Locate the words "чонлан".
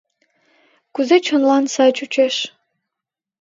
1.25-1.65